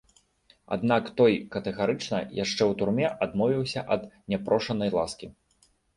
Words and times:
Аднак 0.75 1.03
той 1.19 1.33
катэгарычна, 1.55 2.19
яшчэ 2.43 2.57
ў 2.57 2.73
турме, 2.79 3.07
адмовіўся 3.27 3.85
ад 3.97 4.01
няпрошанай 4.35 4.89
ласкі. 4.97 5.31